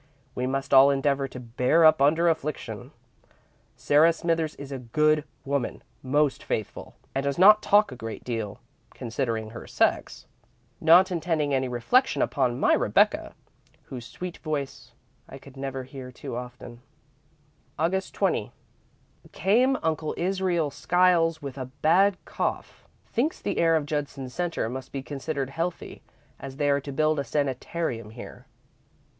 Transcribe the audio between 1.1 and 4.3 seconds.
to bear up under affliction. Sarah